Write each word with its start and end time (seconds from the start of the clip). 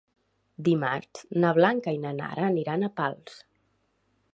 Dimarts 0.69 1.27
na 1.43 1.53
Blanca 1.59 1.95
i 1.99 2.03
na 2.07 2.17
Nara 2.23 2.49
aniran 2.51 2.89
a 2.91 2.95
Pals. 3.03 3.41